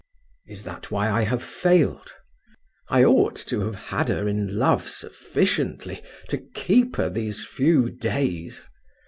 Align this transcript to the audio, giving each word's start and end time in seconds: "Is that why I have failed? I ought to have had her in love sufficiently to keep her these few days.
"Is 0.47 0.63
that 0.63 0.89
why 0.89 1.11
I 1.11 1.21
have 1.21 1.43
failed? 1.43 2.11
I 2.89 3.03
ought 3.03 3.35
to 3.35 3.59
have 3.59 3.75
had 3.75 4.09
her 4.09 4.27
in 4.27 4.57
love 4.57 4.87
sufficiently 4.89 6.01
to 6.29 6.39
keep 6.39 6.95
her 6.95 7.07
these 7.07 7.45
few 7.45 7.91
days. 7.91 8.63